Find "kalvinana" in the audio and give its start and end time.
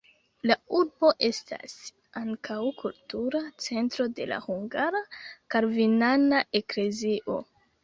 5.57-6.43